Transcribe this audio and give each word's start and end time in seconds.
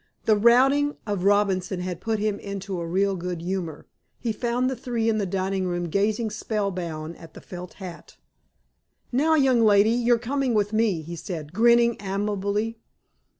The 0.25 0.35
routing 0.35 0.97
of 1.05 1.25
Robinson 1.25 1.81
had 1.81 2.01
put 2.01 2.17
him 2.17 2.39
into 2.39 2.79
a 2.81 2.87
real 2.87 3.15
good 3.15 3.39
humor. 3.39 3.85
He 4.19 4.31
found 4.31 4.67
the 4.67 4.75
three 4.75 5.07
in 5.07 5.19
the 5.19 5.27
dining 5.27 5.67
room 5.67 5.89
gazing 5.89 6.31
spell 6.31 6.71
bound 6.71 7.15
at 7.17 7.35
the 7.35 7.39
felt 7.39 7.73
hat. 7.73 8.17
"Now, 9.11 9.35
young 9.35 9.61
lady, 9.63 9.91
you're 9.91 10.17
coming 10.17 10.55
with 10.55 10.73
me," 10.73 11.03
he 11.03 11.15
said, 11.15 11.53
grinning 11.53 11.97
amiably. 11.99 12.79